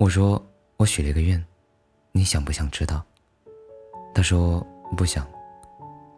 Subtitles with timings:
[0.00, 0.42] 我说
[0.78, 1.44] 我许了一个愿，
[2.10, 3.04] 你想不想知道？
[4.14, 5.28] 他说不想。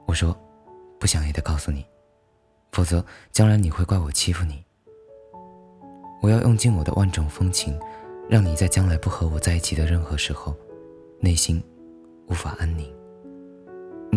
[0.06, 0.37] 我说
[1.01, 1.85] 不想也得告诉你，
[2.71, 4.65] 否则将来你会怪我欺负你。
[6.21, 7.76] 我要用尽我的万种风情，
[8.31, 10.54] 让你在将来不和我在一起的任何时候，
[11.19, 11.60] 内心
[12.28, 12.88] 无法安宁。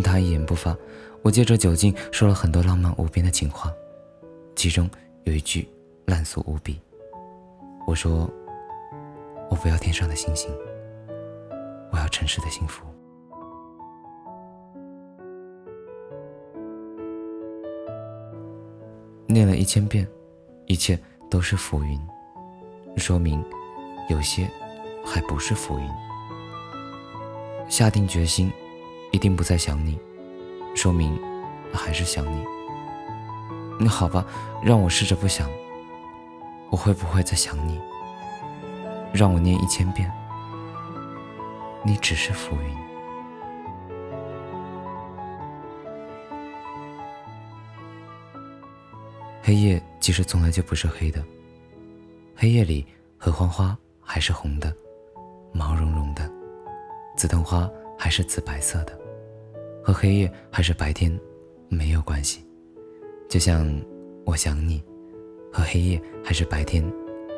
[0.04, 0.78] 他一言不发，
[1.24, 3.74] 我借着酒劲说了很多浪漫无边的情话，
[4.56, 4.88] 其中
[5.24, 5.68] 有一句
[6.06, 6.80] 烂俗无比。
[7.88, 8.30] 我说
[9.50, 10.50] ：“我不要天上的星星，
[11.92, 12.86] 我要城市的幸福。”
[19.28, 20.08] 念了一千遍，
[20.66, 20.98] 一切
[21.30, 22.00] 都是浮云，
[22.96, 23.44] 说明
[24.08, 24.50] 有些
[25.06, 25.90] 还不是浮云。
[27.68, 28.54] 下定决心，
[29.12, 30.00] 一定不再想你，
[30.76, 31.20] 说明
[31.74, 32.46] 还是想你。
[33.78, 34.26] 那好吧，
[34.64, 35.50] 让我试着不想。
[36.70, 37.82] 我会不会再想你？
[39.14, 40.12] 让我念一千遍，
[41.84, 42.76] 你只是浮云。
[49.42, 51.24] 黑夜其实从来就不是黑的，
[52.36, 52.86] 黑夜里
[53.18, 54.76] 合欢花还是红的，
[55.54, 56.24] 毛茸茸的；
[57.16, 58.98] 紫藤花还是紫白色的，
[59.84, 61.18] 和黑夜还是白天
[61.70, 62.46] 没有关系。
[63.30, 63.70] 就像
[64.26, 64.84] 我想你。
[65.54, 66.84] 和黑夜还是白天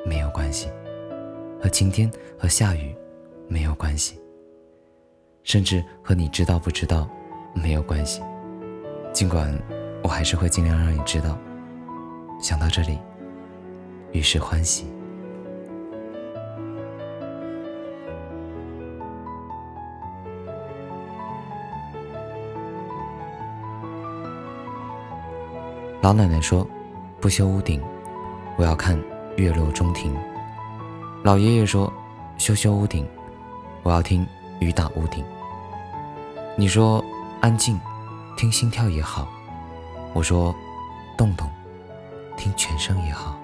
[0.04, 0.68] 没有关系，
[1.62, 2.96] 和晴天和下雨
[3.48, 4.20] 没有关系，
[5.44, 7.10] 甚至和你知道不知道
[7.54, 8.22] 没有关系。
[9.12, 9.52] 尽管
[10.04, 11.38] 我还是会尽量让你知道。
[12.40, 13.00] 想到这里，
[14.12, 14.86] 于是欢喜。
[26.00, 26.66] 老奶奶说
[27.20, 27.82] ：“不修屋顶。”
[28.56, 28.98] 我要看
[29.36, 30.16] 月落中庭。
[31.28, 31.92] 老爷爷说
[32.40, 33.06] ：“修修屋顶。”
[33.84, 34.26] 我要听
[34.62, 35.26] 雨打屋顶。
[36.56, 37.04] 你说
[37.42, 37.78] 安静，
[38.38, 39.28] 听心跳也好。
[40.14, 40.56] 我说
[41.18, 41.46] 动动，
[42.38, 43.38] 听全声也好。